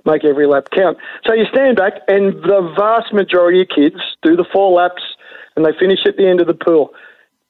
make 0.04 0.24
every 0.24 0.46
lap 0.46 0.68
count. 0.70 0.96
So 1.26 1.34
you 1.34 1.44
stand 1.52 1.76
back, 1.76 1.94
and 2.06 2.34
the 2.42 2.72
vast 2.78 3.12
majority 3.12 3.62
of 3.62 3.68
kids 3.68 4.00
do 4.22 4.36
the 4.36 4.46
four 4.52 4.72
laps, 4.72 5.02
and 5.58 5.66
they 5.66 5.76
finish 5.78 5.98
at 6.06 6.16
the 6.16 6.26
end 6.26 6.40
of 6.40 6.46
the 6.46 6.54
pool. 6.54 6.94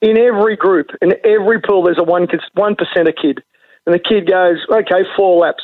In 0.01 0.17
every 0.17 0.57
group, 0.57 0.89
in 1.03 1.13
every 1.25 1.61
pool, 1.61 1.83
there's 1.83 1.99
a 1.99 2.05
one 2.05 2.27
one 2.55 2.75
percent 2.75 3.07
of 3.07 3.15
kid, 3.21 3.45
and 3.85 3.95
the 3.95 3.99
kid 3.99 4.27
goes, 4.27 4.57
"Okay, 4.73 5.05
four 5.15 5.37
laps. 5.39 5.63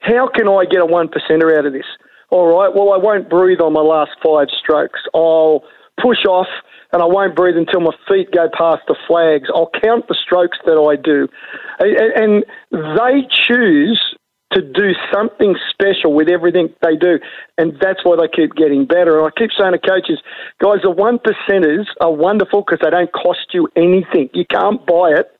How 0.00 0.28
can 0.28 0.48
I 0.48 0.64
get 0.64 0.80
a 0.80 0.86
one 0.86 1.08
percenter 1.08 1.56
out 1.58 1.66
of 1.66 1.74
this? 1.74 1.84
All 2.30 2.46
right, 2.46 2.74
well, 2.74 2.92
I 2.92 2.96
won't 2.96 3.28
breathe 3.28 3.60
on 3.60 3.74
my 3.74 3.80
last 3.80 4.12
five 4.24 4.48
strokes. 4.58 5.00
I'll 5.12 5.62
push 6.00 6.24
off 6.24 6.46
and 6.92 7.02
I 7.02 7.06
won't 7.06 7.36
breathe 7.36 7.56
until 7.56 7.80
my 7.80 7.92
feet 8.08 8.30
go 8.32 8.48
past 8.56 8.82
the 8.86 8.96
flags. 9.06 9.48
I'll 9.54 9.70
count 9.82 10.08
the 10.08 10.14
strokes 10.14 10.58
that 10.64 10.78
I 10.78 10.96
do. 10.96 11.28
And 11.80 12.44
they 12.72 13.26
choose 13.28 14.14
to 14.52 14.62
do 14.62 14.92
something 15.12 15.56
special 15.70 16.14
with 16.14 16.28
everything 16.28 16.72
they 16.82 16.96
do. 16.96 17.18
And 17.58 17.76
that's 17.80 18.00
why 18.02 18.16
they 18.16 18.28
keep 18.28 18.54
getting 18.54 18.86
better. 18.86 19.18
And 19.18 19.26
I 19.26 19.30
keep 19.38 19.50
saying 19.58 19.72
to 19.72 19.78
coaches, 19.78 20.20
guys, 20.60 20.78
the 20.82 20.90
one 20.90 21.18
percenters 21.18 21.86
are 22.00 22.12
wonderful 22.12 22.62
because 22.62 22.80
they 22.82 22.90
don't 22.90 23.12
cost 23.12 23.52
you 23.52 23.68
anything. 23.76 24.30
You 24.32 24.46
can't 24.46 24.84
buy 24.86 25.12
it. 25.16 25.30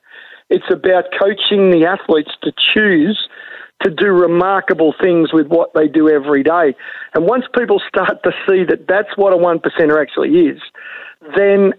It's 0.50 0.70
about 0.70 1.04
coaching 1.18 1.70
the 1.70 1.86
athletes 1.86 2.32
to 2.42 2.52
choose 2.74 3.28
to 3.82 3.90
do 3.90 4.08
remarkable 4.08 4.94
things 5.00 5.32
with 5.32 5.46
what 5.46 5.72
they 5.74 5.86
do 5.86 6.08
every 6.08 6.42
day. 6.42 6.74
And 7.14 7.26
once 7.26 7.44
people 7.56 7.80
start 7.88 8.22
to 8.24 8.32
see 8.48 8.64
that 8.64 8.86
that's 8.88 9.16
what 9.16 9.32
a 9.32 9.36
one 9.36 9.60
percenter 9.60 10.00
actually 10.00 10.30
is, 10.48 10.60
then 11.36 11.74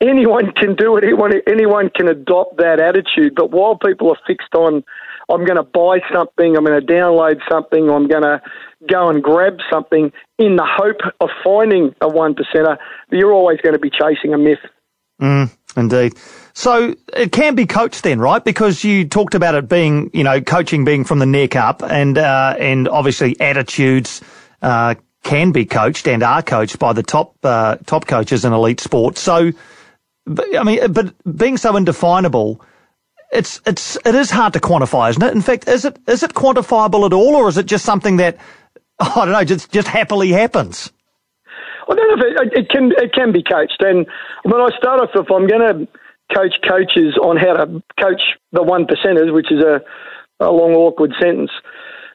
anyone 0.00 0.52
can 0.52 0.74
do 0.74 0.96
it. 0.96 1.04
Anyone, 1.04 1.32
anyone 1.46 1.90
can 1.94 2.08
adopt 2.08 2.58
that 2.58 2.80
attitude. 2.80 3.34
But 3.34 3.50
while 3.50 3.76
people 3.76 4.10
are 4.10 4.18
fixed 4.26 4.54
on, 4.54 4.84
I'm 5.30 5.44
going 5.44 5.56
to 5.56 5.62
buy 5.62 6.00
something, 6.12 6.56
I'm 6.56 6.64
going 6.64 6.80
to 6.80 6.86
download 6.86 7.40
something, 7.48 7.88
I'm 7.88 8.08
going 8.08 8.22
to 8.22 8.42
go 8.88 9.08
and 9.08 9.22
grab 9.22 9.58
something 9.70 10.12
in 10.38 10.56
the 10.56 10.66
hope 10.66 11.00
of 11.20 11.28
finding 11.44 11.94
a 12.00 12.08
one 12.08 12.34
percenter, 12.34 12.78
you're 13.10 13.32
always 13.32 13.60
going 13.60 13.74
to 13.74 13.78
be 13.78 13.90
chasing 13.90 14.34
a 14.34 14.38
myth. 14.38 14.58
Mm, 15.20 15.50
indeed. 15.76 16.14
So 16.52 16.94
it 17.14 17.30
can 17.30 17.54
be 17.54 17.66
coached 17.66 18.02
then, 18.02 18.18
right? 18.18 18.42
Because 18.42 18.82
you 18.82 19.06
talked 19.06 19.34
about 19.34 19.54
it 19.54 19.68
being, 19.68 20.10
you 20.12 20.24
know, 20.24 20.40
coaching 20.40 20.84
being 20.84 21.04
from 21.04 21.18
the 21.18 21.26
neck 21.26 21.56
up, 21.56 21.82
and 21.82 22.18
uh, 22.18 22.56
and 22.58 22.88
obviously 22.88 23.38
attitudes 23.40 24.22
uh, 24.62 24.94
can 25.22 25.52
be 25.52 25.66
coached 25.66 26.08
and 26.08 26.22
are 26.22 26.42
coached 26.42 26.78
by 26.78 26.92
the 26.92 27.02
top 27.02 27.36
uh, 27.44 27.76
top 27.86 28.06
coaches 28.06 28.44
in 28.44 28.52
elite 28.52 28.80
sports. 28.80 29.20
So, 29.20 29.52
I 30.28 30.64
mean, 30.64 30.92
but 30.92 31.14
being 31.36 31.56
so 31.56 31.76
indefinable, 31.76 32.62
it's 33.32 33.60
it's 33.66 33.96
it 34.06 34.14
is 34.14 34.30
hard 34.30 34.52
to 34.54 34.60
quantify, 34.60 35.10
isn't 35.10 35.22
it? 35.22 35.34
In 35.34 35.42
fact, 35.42 35.68
is 35.68 35.84
it 35.84 35.98
is 36.08 36.22
it 36.22 36.34
quantifiable 36.34 37.06
at 37.06 37.12
all, 37.12 37.36
or 37.36 37.48
is 37.48 37.58
it 37.58 37.66
just 37.66 37.84
something 37.84 38.16
that 38.18 38.38
I 39.00 39.14
don't 39.24 39.32
know, 39.32 39.44
just 39.44 39.72
just 39.72 39.88
happily 39.88 40.30
happens? 40.30 40.92
I 41.88 41.94
don't 41.94 42.08
know 42.18 42.26
if 42.26 42.52
it, 42.52 42.58
it 42.60 42.68
can 42.70 42.92
it 42.96 43.12
can 43.12 43.32
be 43.32 43.42
coached. 43.42 43.82
And 43.82 44.06
when 44.44 44.60
I 44.60 44.68
start 44.78 45.00
off, 45.00 45.10
if 45.14 45.30
I'm 45.30 45.46
going 45.46 45.66
to 45.66 45.88
coach 46.36 46.54
coaches 46.68 47.18
on 47.22 47.36
how 47.36 47.54
to 47.54 47.66
coach 48.00 48.22
the 48.52 48.62
one 48.62 48.86
percenters, 48.86 49.32
which 49.34 49.50
is 49.50 49.62
a, 49.62 49.80
a 50.44 50.50
long 50.50 50.72
awkward 50.74 51.12
sentence, 51.20 51.50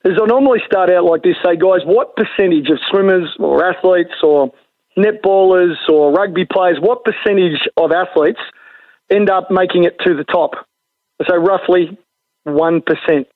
is 0.05 0.13
I 0.21 0.25
normally 0.27 0.59
start 0.65 0.89
out 0.91 1.03
like 1.05 1.23
this: 1.23 1.35
say, 1.45 1.55
guys, 1.57 1.81
what 1.85 2.15
percentage 2.15 2.69
of 2.69 2.79
swimmers 2.91 3.29
or 3.39 3.65
athletes 3.65 4.15
or 4.23 4.51
netballers 4.97 5.75
or 5.89 6.11
rugby 6.11 6.45
players, 6.45 6.77
what 6.79 7.03
percentage 7.03 7.59
of 7.77 7.91
athletes 7.91 8.39
end 9.09 9.29
up 9.29 9.49
making 9.51 9.83
it 9.83 9.97
to 10.05 10.15
the 10.15 10.23
top? 10.23 10.51
So 11.27 11.35
roughly 11.35 11.97
one 12.43 12.81
percent. 12.81 13.27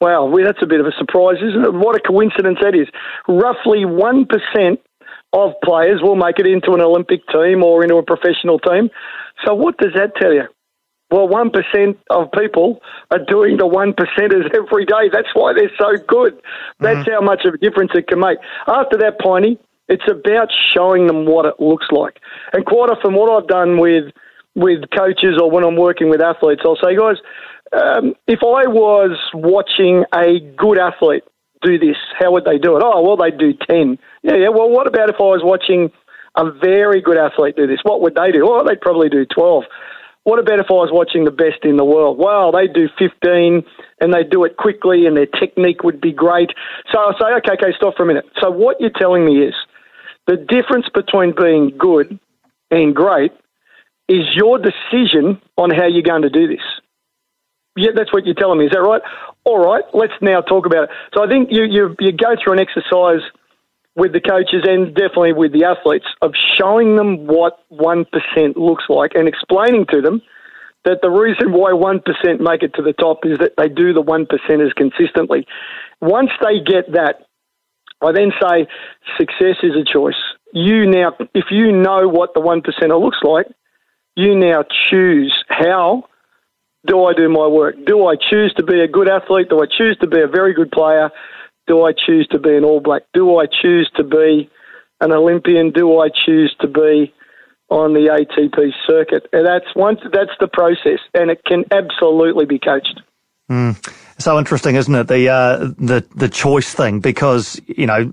Wow, 0.00 0.26
well, 0.26 0.44
that's 0.44 0.62
a 0.62 0.66
bit 0.66 0.80
of 0.80 0.86
a 0.86 0.92
surprise, 0.96 1.36
isn't 1.42 1.64
it? 1.64 1.74
What 1.74 1.96
a 1.96 2.00
coincidence 2.00 2.58
that 2.62 2.74
is. 2.74 2.86
Roughly 3.26 3.84
one 3.84 4.26
percent 4.26 4.80
of 5.32 5.52
players 5.64 6.00
will 6.02 6.16
make 6.16 6.38
it 6.38 6.46
into 6.46 6.72
an 6.72 6.80
Olympic 6.80 7.26
team 7.28 7.62
or 7.62 7.82
into 7.82 7.96
a 7.96 8.02
professional 8.02 8.58
team. 8.58 8.90
So 9.44 9.54
what 9.54 9.76
does 9.78 9.92
that 9.94 10.14
tell 10.16 10.32
you? 10.32 10.44
Well, 11.10 11.26
1% 11.26 11.96
of 12.10 12.30
people 12.32 12.80
are 13.10 13.18
doing 13.18 13.56
the 13.56 13.66
1 13.66 13.94
percenters 13.94 14.44
every 14.54 14.84
day. 14.84 15.08
That's 15.10 15.28
why 15.32 15.54
they're 15.54 15.72
so 15.78 15.96
good. 16.06 16.38
That's 16.80 16.98
mm-hmm. 16.98 17.10
how 17.10 17.20
much 17.22 17.46
of 17.46 17.54
a 17.54 17.58
difference 17.58 17.92
it 17.94 18.08
can 18.08 18.20
make. 18.20 18.38
After 18.66 18.98
that, 18.98 19.18
Piney, 19.18 19.58
it's 19.88 20.04
about 20.10 20.48
showing 20.74 21.06
them 21.06 21.26
what 21.26 21.46
it 21.46 21.60
looks 21.60 21.86
like. 21.90 22.20
And 22.52 22.64
quite 22.64 22.90
often, 22.90 23.14
what 23.14 23.30
I've 23.30 23.48
done 23.48 23.78
with 23.78 24.12
with 24.54 24.90
coaches 24.96 25.38
or 25.40 25.50
when 25.50 25.64
I'm 25.64 25.76
working 25.76 26.10
with 26.10 26.20
athletes, 26.20 26.62
I'll 26.64 26.78
say, 26.82 26.96
guys, 26.96 27.16
um, 27.72 28.14
if 28.26 28.40
I 28.42 28.66
was 28.66 29.16
watching 29.32 30.04
a 30.12 30.40
good 30.56 30.78
athlete 30.78 31.22
do 31.62 31.78
this, 31.78 31.96
how 32.18 32.32
would 32.32 32.44
they 32.44 32.58
do 32.58 32.76
it? 32.76 32.82
Oh, 32.84 33.02
well, 33.02 33.16
they'd 33.16 33.38
do 33.38 33.52
10. 33.52 33.98
Yeah, 34.22 34.36
yeah. 34.36 34.48
Well, 34.48 34.70
what 34.70 34.86
about 34.86 35.10
if 35.10 35.16
I 35.20 35.24
was 35.24 35.42
watching 35.44 35.90
a 36.36 36.50
very 36.50 37.00
good 37.00 37.18
athlete 37.18 37.56
do 37.56 37.66
this? 37.66 37.80
What 37.82 38.00
would 38.00 38.14
they 38.14 38.32
do? 38.32 38.46
Well, 38.46 38.64
they'd 38.64 38.80
probably 38.80 39.08
do 39.08 39.26
12. 39.26 39.64
What 40.24 40.38
about 40.38 40.60
if 40.60 40.66
I 40.68 40.74
was 40.74 40.90
watching 40.92 41.24
the 41.24 41.30
best 41.30 41.64
in 41.64 41.76
the 41.76 41.84
world? 41.84 42.18
Well, 42.18 42.52
they'd 42.52 42.72
do 42.72 42.88
15 42.98 43.64
and 44.00 44.12
they'd 44.12 44.28
do 44.28 44.44
it 44.44 44.56
quickly 44.56 45.06
and 45.06 45.16
their 45.16 45.26
technique 45.26 45.82
would 45.84 46.00
be 46.00 46.12
great. 46.12 46.50
So 46.92 47.00
I'll 47.00 47.16
say, 47.18 47.32
okay, 47.38 47.54
okay, 47.54 47.72
stop 47.76 47.96
for 47.96 48.02
a 48.02 48.06
minute. 48.06 48.26
So 48.40 48.50
what 48.50 48.80
you're 48.80 48.90
telling 48.90 49.24
me 49.24 49.42
is 49.42 49.54
the 50.28 50.36
difference 50.36 50.86
between 50.94 51.34
being 51.36 51.76
good 51.76 52.20
and 52.70 52.94
great 52.94 53.32
is 54.08 54.22
your 54.34 54.58
decision 54.58 55.42
on 55.56 55.70
how 55.70 55.86
you're 55.86 56.02
going 56.02 56.22
to 56.22 56.30
do 56.30 56.46
this. 56.46 56.62
Yeah, 57.76 57.90
that's 57.96 58.12
what 58.12 58.24
you're 58.26 58.36
telling 58.36 58.60
me. 58.60 58.66
Is 58.66 58.72
that 58.72 58.80
right? 58.80 59.02
All 59.42 59.58
right, 59.58 59.82
let's 59.92 60.12
now 60.20 60.40
talk 60.40 60.66
about 60.66 60.84
it. 60.84 60.90
So 61.14 61.24
I 61.24 61.28
think 61.28 61.48
you, 61.50 61.64
you, 61.64 61.96
you 61.98 62.12
go 62.12 62.36
through 62.40 62.52
an 62.52 62.60
exercise– 62.60 63.22
with 63.98 64.12
the 64.12 64.20
coaches 64.20 64.62
and 64.62 64.94
definitely 64.94 65.32
with 65.32 65.52
the 65.52 65.64
athletes 65.64 66.06
of 66.22 66.32
showing 66.56 66.94
them 66.94 67.26
what 67.26 67.58
1% 67.72 68.06
looks 68.54 68.84
like 68.88 69.10
and 69.16 69.26
explaining 69.26 69.86
to 69.90 70.00
them 70.00 70.22
that 70.84 71.02
the 71.02 71.10
reason 71.10 71.50
why 71.52 71.72
1% 71.72 72.40
make 72.40 72.62
it 72.62 72.72
to 72.74 72.82
the 72.82 72.92
top 72.92 73.26
is 73.26 73.38
that 73.38 73.54
they 73.58 73.68
do 73.68 73.92
the 73.92 74.02
1%ers 74.02 74.72
consistently. 74.76 75.44
Once 76.00 76.30
they 76.40 76.60
get 76.60 76.92
that, 76.92 77.26
I 78.00 78.12
then 78.12 78.32
say 78.40 78.66
success 79.18 79.56
is 79.62 79.74
a 79.74 79.84
choice. 79.84 80.20
You 80.52 80.86
now, 80.86 81.14
if 81.34 81.46
you 81.50 81.72
know 81.72 82.08
what 82.08 82.34
the 82.34 82.40
1%er 82.40 82.96
looks 82.96 83.18
like, 83.22 83.46
you 84.16 84.36
now 84.36 84.64
choose 84.90 85.34
how 85.48 86.04
do 86.86 87.04
I 87.04 87.12
do 87.12 87.28
my 87.28 87.46
work? 87.46 87.76
Do 87.86 88.06
I 88.06 88.14
choose 88.16 88.52
to 88.56 88.62
be 88.62 88.80
a 88.80 88.88
good 88.88 89.08
athlete? 89.08 89.48
Do 89.48 89.60
I 89.60 89.66
choose 89.66 89.96
to 90.00 90.06
be 90.06 90.20
a 90.20 90.26
very 90.26 90.54
good 90.54 90.70
player? 90.70 91.10
Do 91.66 91.82
I 91.82 91.92
choose 91.92 92.26
to 92.28 92.38
be 92.38 92.56
an 92.56 92.64
All 92.64 92.80
Black? 92.80 93.02
Do 93.12 93.38
I 93.38 93.46
choose 93.46 93.90
to 93.96 94.04
be 94.04 94.48
an 95.00 95.12
Olympian? 95.12 95.70
Do 95.70 95.98
I 95.98 96.08
choose 96.08 96.54
to 96.60 96.66
be 96.66 97.12
on 97.68 97.92
the 97.92 98.08
ATP 98.08 98.72
circuit? 98.86 99.26
And 99.32 99.46
that's 99.46 99.66
once 99.76 100.00
that's 100.12 100.30
the 100.40 100.48
process, 100.48 101.00
and 101.14 101.30
it 101.30 101.44
can 101.44 101.64
absolutely 101.70 102.46
be 102.46 102.58
coached. 102.58 103.00
Mm. 103.50 103.76
So 104.18 104.38
interesting, 104.38 104.74
isn't 104.74 104.94
it? 104.94 105.08
The 105.08 105.28
uh, 105.28 105.56
the 105.78 106.04
the 106.14 106.28
choice 106.28 106.74
thing, 106.74 107.00
because 107.00 107.60
you 107.66 107.86
know 107.86 108.12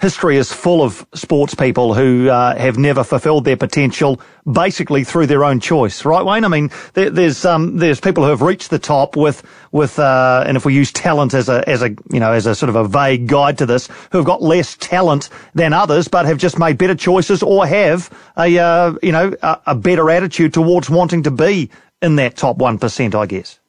history 0.00 0.36
is 0.36 0.52
full 0.52 0.82
of 0.82 1.06
sports 1.14 1.54
people 1.54 1.94
who 1.94 2.28
uh, 2.28 2.56
have 2.56 2.78
never 2.78 3.04
fulfilled 3.04 3.44
their 3.44 3.56
potential, 3.56 4.20
basically 4.50 5.04
through 5.04 5.26
their 5.26 5.44
own 5.44 5.60
choice, 5.60 6.04
right, 6.04 6.24
Wayne? 6.24 6.44
I 6.44 6.48
mean, 6.48 6.70
there, 6.94 7.10
there's 7.10 7.44
um, 7.44 7.76
there's 7.76 8.00
people 8.00 8.24
who 8.24 8.30
have 8.30 8.42
reached 8.42 8.70
the 8.70 8.78
top 8.78 9.16
with 9.16 9.42
with, 9.70 9.98
uh, 9.98 10.44
and 10.46 10.56
if 10.56 10.64
we 10.64 10.74
use 10.74 10.92
talent 10.92 11.34
as 11.34 11.48
a 11.48 11.68
as 11.68 11.82
a 11.82 11.90
you 12.10 12.20
know 12.20 12.32
as 12.32 12.46
a 12.46 12.54
sort 12.54 12.70
of 12.70 12.76
a 12.76 12.84
vague 12.84 13.26
guide 13.26 13.58
to 13.58 13.66
this, 13.66 13.88
who 14.12 14.18
have 14.18 14.26
got 14.26 14.42
less 14.42 14.76
talent 14.76 15.28
than 15.54 15.72
others, 15.72 16.08
but 16.08 16.26
have 16.26 16.38
just 16.38 16.58
made 16.58 16.78
better 16.78 16.94
choices 16.94 17.42
or 17.42 17.66
have 17.66 18.10
a 18.36 18.58
uh, 18.58 18.94
you 19.02 19.12
know 19.12 19.34
a, 19.42 19.60
a 19.66 19.74
better 19.74 20.10
attitude 20.10 20.52
towards 20.52 20.90
wanting 20.90 21.22
to 21.22 21.30
be 21.30 21.70
in 22.02 22.16
that 22.16 22.36
top 22.36 22.56
one 22.56 22.78
percent, 22.78 23.14
I 23.14 23.26
guess. 23.26 23.60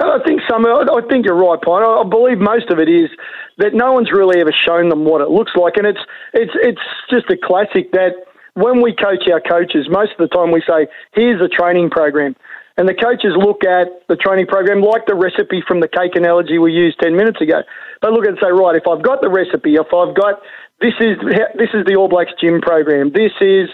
I 0.00 0.18
think 0.24 0.40
some. 0.48 0.64
I 0.66 1.00
think 1.10 1.26
you're 1.26 1.36
right, 1.36 1.60
Pine. 1.60 1.84
I 1.84 2.08
believe 2.08 2.38
most 2.38 2.70
of 2.70 2.78
it 2.78 2.88
is 2.88 3.10
that 3.58 3.74
no 3.74 3.92
one's 3.92 4.10
really 4.10 4.40
ever 4.40 4.52
shown 4.52 4.88
them 4.88 5.04
what 5.04 5.20
it 5.20 5.28
looks 5.28 5.52
like, 5.54 5.76
and 5.76 5.86
it's 5.86 6.00
it's 6.32 6.52
it's 6.56 6.80
just 7.10 7.28
a 7.30 7.36
classic 7.36 7.92
that 7.92 8.16
when 8.54 8.80
we 8.82 8.94
coach 8.94 9.28
our 9.30 9.40
coaches, 9.40 9.88
most 9.90 10.12
of 10.12 10.18
the 10.18 10.28
time 10.34 10.50
we 10.50 10.62
say, 10.66 10.88
"Here's 11.12 11.40
a 11.42 11.48
training 11.48 11.90
program," 11.90 12.34
and 12.78 12.88
the 12.88 12.94
coaches 12.94 13.36
look 13.36 13.62
at 13.64 13.88
the 14.08 14.16
training 14.16 14.46
program 14.46 14.80
like 14.80 15.04
the 15.06 15.14
recipe 15.14 15.62
from 15.68 15.80
the 15.80 15.88
cake 15.88 16.16
analogy 16.16 16.58
we 16.58 16.72
used 16.72 16.98
ten 16.98 17.14
minutes 17.14 17.40
ago. 17.40 17.60
They 18.00 18.08
look 18.08 18.24
at 18.24 18.32
it 18.32 18.38
and 18.40 18.42
say, 18.42 18.52
"Right, 18.52 18.76
if 18.76 18.88
I've 18.88 19.02
got 19.02 19.20
the 19.20 19.28
recipe, 19.28 19.74
if 19.76 19.92
I've 19.92 20.14
got 20.16 20.40
this 20.80 20.94
is 21.00 21.18
this 21.60 21.70
is 21.74 21.84
the 21.84 21.96
All 21.96 22.08
Blacks 22.08 22.32
gym 22.40 22.60
program, 22.60 23.12
this 23.12 23.32
is." 23.40 23.68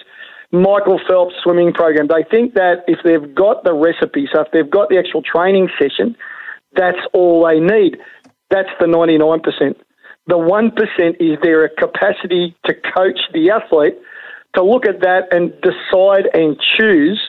Michael 0.53 1.00
Phelps 1.09 1.35
swimming 1.43 1.73
program. 1.73 2.09
They 2.09 2.25
think 2.31 2.55
that 2.55 2.85
if 2.87 2.99
they've 3.05 3.35
got 3.35 3.65
the 3.65 3.75
recipe, 3.75 4.29
so 4.33 4.43
if 4.43 4.49
they've 4.53 4.71
got 4.71 4.88
the 4.88 4.99
actual 4.99 5.23
training 5.23 5.69
session, 5.79 6.17
that's 6.75 6.99
all 7.12 7.47
they 7.47 7.61
need. 7.61 7.99
That's 8.50 8.69
the 8.81 8.87
99%. 8.87 9.43
The 10.29 10.35
1% 10.35 11.17
is 11.21 11.38
their 11.43 11.69
capacity 11.69 12.57
to 12.67 12.75
coach 12.75 13.19
the 13.33 13.50
athlete 13.50 13.95
to 14.55 14.65
look 14.65 14.87
at 14.87 15.00
that 15.00 15.29
and 15.31 15.53
decide 15.61 16.29
and 16.35 16.57
choose 16.79 17.21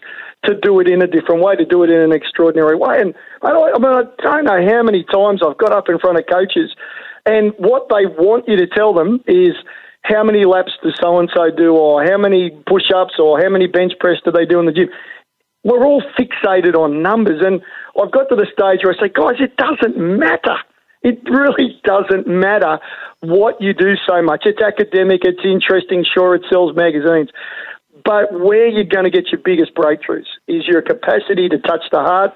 to 0.46 0.56
do 0.56 0.80
it 0.80 0.88
in 0.88 1.02
a 1.02 1.08
different 1.08 1.44
way, 1.44 1.56
to 1.56 1.66
do 1.66 1.84
it 1.84 1.90
in 1.90 2.00
an 2.00 2.14
extraordinary 2.14 2.76
way. 2.76 3.02
And 3.02 3.14
I, 3.42 3.50
I, 3.50 3.80
mean, 3.80 3.92
I 3.92 4.04
don't 4.24 4.46
know 4.46 4.66
how 4.66 4.84
many 4.84 5.04
times 5.04 5.42
I've 5.46 5.58
got 5.58 5.72
up 5.72 5.90
in 5.90 6.00
front 6.00 6.18
of 6.18 6.26
coaches, 6.32 6.74
and 7.26 7.54
what 7.58 7.88
they 7.90 8.06
want 8.06 8.48
you 8.48 8.56
to 8.58 8.68
tell 8.68 8.94
them 8.94 9.22
is 9.28 9.54
how 10.08 10.24
many 10.24 10.46
laps 10.46 10.72
does 10.84 10.98
so 11.02 11.20
and 11.20 11.30
so 11.36 11.50
do, 11.56 11.76
or 11.76 12.04
how 12.04 12.18
many 12.18 12.52
push 12.68 12.90
ups, 12.96 13.16
or 13.20 13.40
how 13.42 13.50
many 13.50 13.68
bench 13.68 13.94
press 14.00 14.18
do 14.24 14.32
they 14.32 14.46
do 14.46 14.60
in 14.60 14.66
the 14.66 14.72
gym. 14.72 14.90
We're 15.64 15.86
all 15.86 16.02
fixated 16.18 16.76
on 16.76 17.02
numbers, 17.02 17.42
and 17.46 17.62
I've 18.00 18.12
got 18.12 18.30
to 18.30 18.36
the 18.36 18.46
stage 18.46 18.84
where 18.84 18.96
I 18.96 19.08
say, 19.08 19.12
guys, 19.14 19.40
it 19.40 19.58
doesn't 19.58 19.98
matter. 19.98 20.58
It 21.04 21.20
really 21.30 21.80
doesn't 21.84 22.28
matter 22.28 22.80
what 23.22 23.62
you 23.62 23.74
do 23.74 23.96
so 24.08 24.22
much. 24.22 24.44
It's 24.46 24.62
academic, 24.62 25.22
it's 25.24 25.44
interesting, 25.44 26.06
sure, 26.06 26.36
it 26.36 26.44
sells 26.50 26.76
magazines. 26.76 27.30
But 28.06 28.32
where 28.32 28.68
you're 28.68 28.84
going 28.84 29.06
to 29.06 29.12
get 29.12 29.32
your 29.32 29.42
biggest 29.44 29.76
breakthroughs 29.76 30.28
is 30.48 30.66
your 30.68 30.82
capacity 30.82 31.50
to 31.50 31.58
touch 31.60 31.84
the 31.92 32.00
heart 32.00 32.34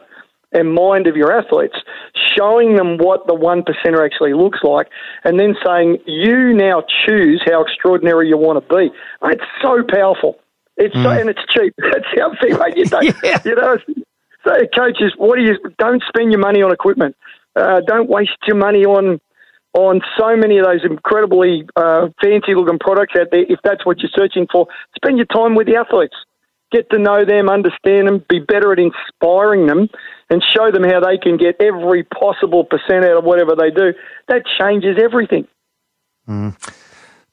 and 0.51 0.73
mind 0.73 1.07
of 1.07 1.15
your 1.15 1.31
athletes, 1.31 1.75
showing 2.37 2.75
them 2.75 2.97
what 2.97 3.25
the 3.27 3.33
one 3.33 3.63
percenter 3.63 4.05
actually 4.05 4.33
looks 4.33 4.59
like, 4.63 4.87
and 5.23 5.39
then 5.39 5.55
saying, 5.65 5.97
you 6.05 6.53
now 6.53 6.83
choose 7.05 7.41
how 7.45 7.63
extraordinary 7.63 8.27
you 8.27 8.37
want 8.37 8.61
to 8.61 8.75
be. 8.75 8.91
It's 9.23 9.43
so 9.61 9.83
powerful. 9.87 10.39
It's 10.77 10.95
mm. 10.95 11.03
so, 11.03 11.09
and 11.09 11.29
it's 11.29 11.41
cheap. 11.53 11.73
That's 11.81 12.05
other 12.21 12.37
thing, 12.41 12.57
mate. 12.57 12.77
You, 12.77 12.85
don't, 12.85 13.15
yeah. 13.23 13.39
you 13.45 13.55
know, 13.55 13.77
so 14.43 14.53
coaches, 14.75 15.13
what 15.17 15.37
do 15.37 15.43
you? 15.43 15.57
Don't 15.77 16.03
spend 16.07 16.31
your 16.31 16.41
money 16.41 16.61
on 16.61 16.71
equipment. 16.71 17.15
Uh, 17.55 17.81
don't 17.85 18.09
waste 18.09 18.31
your 18.47 18.57
money 18.57 18.85
on 18.85 19.19
on 19.73 20.01
so 20.19 20.35
many 20.35 20.57
of 20.57 20.65
those 20.65 20.83
incredibly 20.83 21.65
uh, 21.75 22.07
fancy 22.21 22.55
looking 22.55 22.79
products 22.79 23.13
out 23.19 23.27
there. 23.31 23.45
If 23.47 23.59
that's 23.63 23.85
what 23.85 23.99
you're 23.99 24.11
searching 24.13 24.47
for, 24.51 24.67
spend 24.95 25.17
your 25.17 25.27
time 25.27 25.55
with 25.55 25.67
the 25.67 25.75
athletes. 25.75 26.15
Get 26.71 26.89
to 26.91 26.99
know 26.99 27.25
them, 27.25 27.49
understand 27.49 28.07
them, 28.07 28.23
be 28.29 28.39
better 28.39 28.71
at 28.71 28.79
inspiring 28.79 29.67
them, 29.67 29.89
and 30.29 30.41
show 30.55 30.71
them 30.71 30.83
how 30.83 31.01
they 31.01 31.17
can 31.17 31.37
get 31.37 31.61
every 31.61 32.03
possible 32.03 32.63
percent 32.63 33.05
out 33.05 33.17
of 33.17 33.23
whatever 33.23 33.55
they 33.55 33.71
do. 33.71 33.93
That 34.29 34.43
changes 34.59 34.97
everything. 35.01 35.47
Mm. 36.27 36.55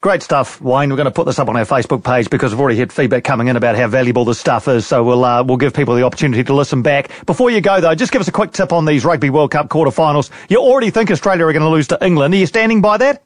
Great 0.01 0.23
stuff, 0.23 0.61
Wayne. 0.61 0.89
We're 0.89 0.95
going 0.95 1.05
to 1.05 1.11
put 1.11 1.25
this 1.25 1.39
up 1.39 1.49
on 1.49 1.57
our 1.57 1.65
Facebook 1.65 2.05
page 2.05 2.29
because 2.29 2.53
we've 2.53 2.61
already 2.61 2.77
had 2.77 2.91
feedback 2.91 3.25
coming 3.25 3.49
in 3.49 3.57
about 3.57 3.75
how 3.75 3.87
valuable 3.87 4.23
this 4.23 4.39
stuff 4.39 4.69
is. 4.69 4.87
So 4.87 5.03
we'll 5.03 5.25
uh, 5.25 5.43
we'll 5.43 5.57
give 5.57 5.73
people 5.73 5.93
the 5.93 6.03
opportunity 6.03 6.41
to 6.41 6.53
listen 6.53 6.81
back. 6.81 7.25
Before 7.25 7.49
you 7.49 7.59
go 7.59 7.81
though, 7.81 7.95
just 7.95 8.13
give 8.13 8.21
us 8.21 8.29
a 8.29 8.31
quick 8.31 8.51
tip 8.51 8.71
on 8.71 8.85
these 8.85 9.03
Rugby 9.03 9.29
World 9.29 9.51
Cup 9.51 9.67
quarterfinals. 9.67 10.29
You 10.49 10.59
already 10.59 10.89
think 10.89 11.11
Australia 11.11 11.45
are 11.45 11.51
going 11.51 11.63
to 11.63 11.69
lose 11.69 11.87
to 11.89 12.05
England. 12.05 12.33
Are 12.33 12.37
you 12.37 12.45
standing 12.45 12.81
by 12.81 12.95
that? 12.97 13.23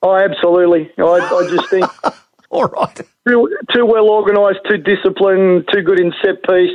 Oh, 0.00 0.14
absolutely. 0.14 0.92
I, 0.96 1.02
I 1.02 1.48
just 1.50 1.68
think. 1.70 1.86
All 2.56 2.68
right. 2.68 2.96
Too, 3.28 3.58
too 3.74 3.84
well 3.84 4.08
organised, 4.08 4.60
too 4.68 4.78
disciplined, 4.78 5.68
too 5.72 5.82
good 5.82 6.00
in 6.00 6.12
set 6.24 6.42
piece. 6.42 6.72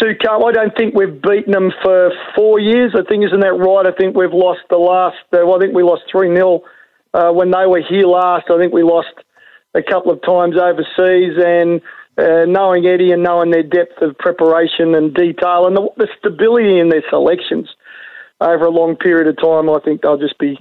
Too 0.00 0.14
calm. 0.24 0.44
I 0.44 0.52
don't 0.52 0.74
think 0.76 0.94
we've 0.94 1.20
beaten 1.20 1.52
them 1.52 1.70
for 1.82 2.10
four 2.34 2.58
years. 2.58 2.94
I 2.96 3.06
think 3.08 3.24
isn't 3.24 3.40
that 3.40 3.52
right? 3.52 3.86
I 3.86 3.92
think 3.92 4.16
we've 4.16 4.32
lost 4.32 4.60
the 4.70 4.78
last. 4.78 5.22
Uh, 5.30 5.44
well, 5.44 5.56
I 5.56 5.60
think 5.60 5.74
we 5.74 5.82
lost 5.82 6.02
three 6.10 6.34
0 6.34 6.62
uh, 7.14 7.30
when 7.30 7.50
they 7.50 7.66
were 7.66 7.82
here 7.88 8.06
last, 8.06 8.50
I 8.50 8.58
think 8.58 8.72
we 8.72 8.82
lost 8.82 9.14
a 9.74 9.82
couple 9.82 10.10
of 10.12 10.20
times 10.22 10.56
overseas, 10.56 11.38
and 11.38 11.80
uh, 12.18 12.44
knowing 12.46 12.86
Eddie 12.86 13.12
and 13.12 13.22
knowing 13.22 13.50
their 13.50 13.62
depth 13.62 14.02
of 14.02 14.18
preparation 14.18 14.94
and 14.94 15.14
detail 15.14 15.66
and 15.66 15.76
the, 15.76 15.88
the 15.96 16.08
stability 16.18 16.78
in 16.78 16.88
their 16.88 17.04
selections 17.10 17.68
over 18.40 18.64
a 18.64 18.70
long 18.70 18.96
period 18.96 19.28
of 19.28 19.36
time, 19.36 19.70
I 19.70 19.78
think 19.84 20.02
they'll 20.02 20.18
just 20.18 20.38
be 20.38 20.58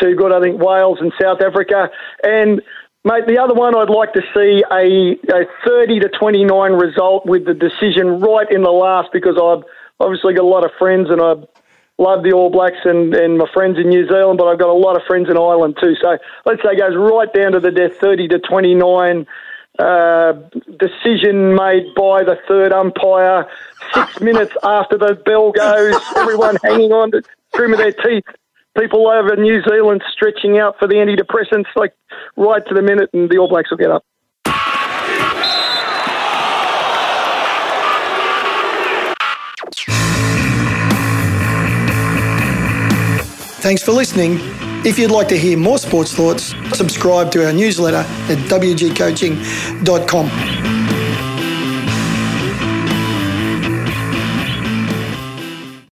too 0.00 0.14
good. 0.14 0.32
I 0.32 0.40
think 0.40 0.60
Wales 0.60 0.98
and 1.00 1.12
South 1.20 1.40
Africa. 1.46 1.90
And, 2.22 2.62
mate, 3.04 3.26
the 3.26 3.38
other 3.38 3.54
one 3.54 3.76
I'd 3.76 3.90
like 3.90 4.12
to 4.14 4.22
see 4.34 4.64
a, 4.70 5.42
a 5.42 5.46
30 5.66 6.00
to 6.00 6.08
29 6.08 6.72
result 6.72 7.26
with 7.26 7.44
the 7.44 7.54
decision 7.54 8.20
right 8.20 8.50
in 8.50 8.62
the 8.62 8.70
last 8.70 9.10
because 9.12 9.36
I've 9.36 9.64
obviously 9.98 10.34
got 10.34 10.44
a 10.44 10.48
lot 10.48 10.64
of 10.64 10.70
friends 10.78 11.10
and 11.10 11.20
I've 11.20 11.46
love 12.00 12.22
the 12.24 12.32
All 12.32 12.50
Blacks 12.50 12.78
and, 12.84 13.14
and 13.14 13.38
my 13.38 13.46
friends 13.52 13.78
in 13.78 13.90
New 13.90 14.08
Zealand, 14.08 14.38
but 14.38 14.48
I've 14.48 14.58
got 14.58 14.70
a 14.70 14.72
lot 14.72 14.96
of 14.96 15.02
friends 15.06 15.28
in 15.28 15.36
Ireland 15.36 15.76
too. 15.80 15.94
So 16.00 16.16
let's 16.46 16.62
say 16.62 16.70
it 16.72 16.78
goes 16.78 16.96
right 16.96 17.32
down 17.32 17.52
to 17.52 17.60
the 17.60 17.70
death, 17.70 17.98
30 17.98 18.28
to 18.28 18.38
29. 18.38 19.26
Uh, 19.78 20.32
decision 20.78 21.54
made 21.54 21.94
by 21.94 22.24
the 22.24 22.36
third 22.48 22.72
umpire 22.72 23.48
six 23.94 24.20
minutes 24.20 24.54
after 24.62 24.98
the 24.98 25.14
bell 25.14 25.52
goes. 25.52 25.94
Everyone 26.16 26.56
hanging 26.62 26.92
on 26.92 27.12
to 27.12 27.22
trim 27.54 27.72
of 27.72 27.78
their 27.78 27.92
teeth. 27.92 28.24
People 28.78 29.08
over 29.08 29.34
New 29.36 29.62
Zealand 29.68 30.02
stretching 30.12 30.58
out 30.58 30.76
for 30.78 30.86
the 30.86 30.94
antidepressants, 30.94 31.66
like 31.74 31.92
right 32.36 32.64
to 32.66 32.74
the 32.74 32.82
minute, 32.82 33.10
and 33.12 33.28
the 33.28 33.38
All 33.38 33.48
Blacks 33.48 33.70
will 33.70 33.78
get 33.78 33.90
up. 33.90 34.04
Thanks 43.60 43.82
for 43.82 43.92
listening. 43.92 44.38
If 44.86 44.98
you'd 44.98 45.10
like 45.10 45.28
to 45.28 45.36
hear 45.36 45.58
more 45.58 45.78
sports 45.78 46.14
thoughts, 46.14 46.54
subscribe 46.72 47.30
to 47.32 47.44
our 47.44 47.52
newsletter 47.52 47.98
at 47.98 48.38
wgcoaching.com. 48.48 50.79